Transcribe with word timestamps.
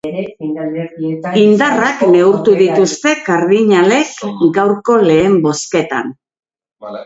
Indarrak 1.41 2.01
neurtu 2.15 2.55
dituzte 2.63 3.13
kardinalek 3.29 4.27
gaurko 4.59 4.99
lehen 5.07 5.41
bozketan. 5.49 6.15